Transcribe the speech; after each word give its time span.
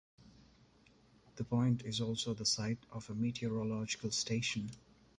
The 1.35 1.43
point 1.43 1.83
is 1.85 2.01
also 2.01 2.33
the 2.33 2.43
site 2.43 2.79
of 2.91 3.07
a 3.11 3.13
meteorological 3.13 4.09
station. 4.09 4.71